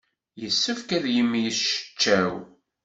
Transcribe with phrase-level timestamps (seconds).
[0.41, 2.33] Yessefk ad yemmecčaw.